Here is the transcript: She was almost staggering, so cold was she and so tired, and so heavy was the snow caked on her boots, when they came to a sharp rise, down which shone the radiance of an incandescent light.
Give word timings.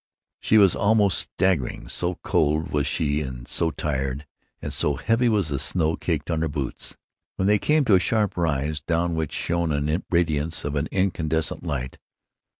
She 0.39 0.57
was 0.57 0.75
almost 0.75 1.19
staggering, 1.19 1.87
so 1.87 2.15
cold 2.23 2.69
was 2.71 2.87
she 2.87 3.21
and 3.21 3.47
so 3.47 3.69
tired, 3.69 4.25
and 4.59 4.73
so 4.73 4.95
heavy 4.95 5.29
was 5.29 5.49
the 5.49 5.59
snow 5.59 5.95
caked 5.95 6.31
on 6.31 6.41
her 6.41 6.47
boots, 6.47 6.97
when 7.35 7.47
they 7.47 7.59
came 7.59 7.85
to 7.85 7.93
a 7.93 7.99
sharp 7.99 8.35
rise, 8.35 8.79
down 8.81 9.13
which 9.15 9.31
shone 9.31 9.69
the 9.69 10.01
radiance 10.09 10.65
of 10.65 10.73
an 10.73 10.87
incandescent 10.91 11.61
light. 11.63 11.99